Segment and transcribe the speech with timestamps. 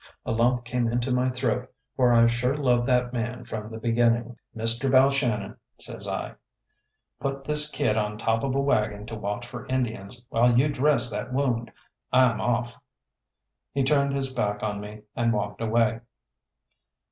[0.25, 4.35] A lump came into my throat, for I sure loved that man from the beginning.
[4.57, 4.89] "Mr.
[4.91, 6.33] Balshannon," says I,
[7.19, 11.11] "put this kid on top of a waggon to watch for Indians, while you dress
[11.11, 11.71] that wound.
[12.11, 12.79] I'm off."
[13.73, 15.99] He turned his back on me and walked away.